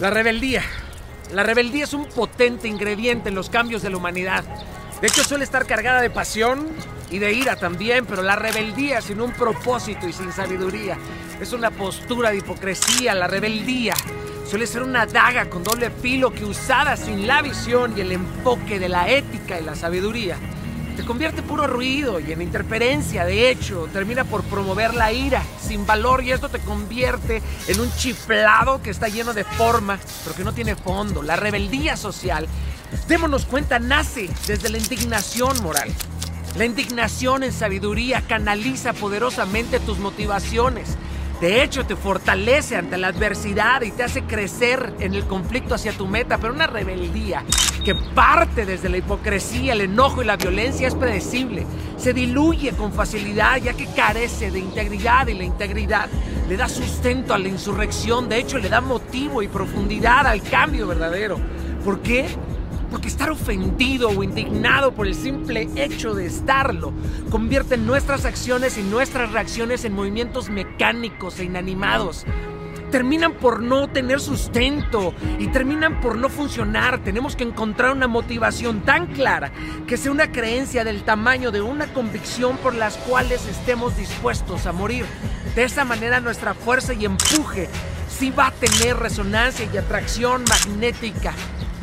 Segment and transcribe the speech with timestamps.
[0.00, 0.62] La rebeldía.
[1.32, 4.44] La rebeldía es un potente ingrediente en los cambios de la humanidad.
[5.00, 6.68] De hecho, suele estar cargada de pasión
[7.10, 10.98] y de ira también, pero la rebeldía sin un propósito y sin sabiduría
[11.40, 13.14] es una postura de hipocresía.
[13.14, 13.94] La rebeldía
[14.46, 18.78] suele ser una daga con doble filo que usada sin la visión y el enfoque
[18.78, 20.36] de la ética y la sabiduría
[20.96, 23.24] te convierte en puro ruido y en interferencia.
[23.24, 27.92] De hecho, termina por promover la ira sin valor y esto te convierte en un
[27.96, 31.22] chiflado que está lleno de forma, pero que no tiene fondo.
[31.22, 32.48] La rebeldía social,
[33.06, 35.92] démonos cuenta, nace desde la indignación moral.
[36.56, 40.96] La indignación en sabiduría canaliza poderosamente tus motivaciones
[41.40, 45.92] de hecho, te fortalece ante la adversidad y te hace crecer en el conflicto hacia
[45.92, 47.44] tu meta, pero una rebeldía
[47.84, 51.66] que parte desde la hipocresía, el enojo y la violencia es predecible.
[51.98, 56.08] Se diluye con facilidad ya que carece de integridad y la integridad
[56.48, 60.86] le da sustento a la insurrección, de hecho le da motivo y profundidad al cambio
[60.86, 61.38] verdadero.
[61.84, 62.26] ¿Por qué?
[62.90, 66.92] Porque estar ofendido o indignado por el simple hecho de estarlo
[67.30, 72.24] convierte nuestras acciones y nuestras reacciones en movimientos mecánicos e inanimados.
[72.90, 77.02] Terminan por no tener sustento y terminan por no funcionar.
[77.02, 79.50] Tenemos que encontrar una motivación tan clara
[79.88, 84.72] que sea una creencia del tamaño de una convicción por las cuales estemos dispuestos a
[84.72, 85.04] morir.
[85.56, 87.68] De esa manera nuestra fuerza y empuje
[88.08, 91.34] sí va a tener resonancia y atracción magnética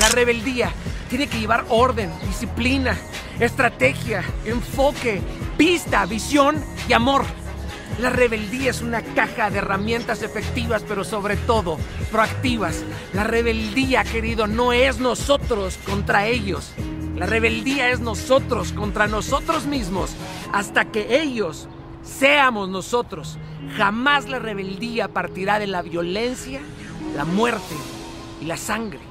[0.00, 0.72] la rebeldía
[1.08, 2.96] tiene que llevar orden, disciplina,
[3.40, 5.20] estrategia, enfoque,
[5.56, 7.24] pista, visión y amor.
[8.00, 11.78] La rebeldía es una caja de herramientas efectivas, pero sobre todo
[12.12, 12.84] proactivas.
[13.12, 16.72] La rebeldía, querido, no es nosotros contra ellos.
[17.16, 20.12] La rebeldía es nosotros contra nosotros mismos
[20.52, 21.68] hasta que ellos
[22.04, 23.36] seamos nosotros.
[23.76, 26.60] Jamás la rebeldía partirá de la violencia,
[27.16, 27.74] la muerte
[28.40, 29.07] y la sangre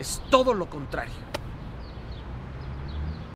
[0.00, 1.29] es todo lo contrario.